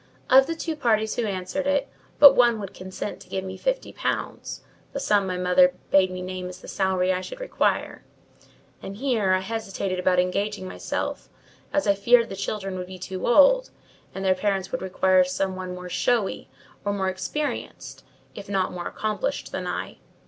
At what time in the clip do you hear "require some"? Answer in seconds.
14.81-15.55